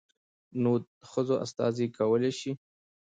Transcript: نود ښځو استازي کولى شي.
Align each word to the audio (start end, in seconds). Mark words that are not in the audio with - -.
نود 0.61 0.83
ښځو 1.09 1.35
استازي 1.45 1.85
کولى 1.97 2.31
شي. 2.39 2.51